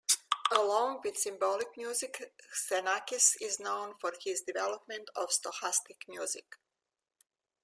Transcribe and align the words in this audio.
Along 0.51 0.99
with 1.03 1.19
symbolic 1.19 1.77
music, 1.77 2.33
Xenakis 2.55 3.39
is 3.39 3.59
known 3.59 3.93
for 4.01 4.11
his 4.23 4.41
development 4.41 5.11
of 5.15 5.29
stochastic 5.29 6.07
music. 6.07 6.55